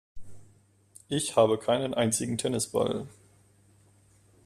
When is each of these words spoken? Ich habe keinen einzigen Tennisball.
Ich 1.09 1.35
habe 1.35 1.59
keinen 1.59 1.93
einzigen 1.93 2.35
Tennisball. 2.35 3.07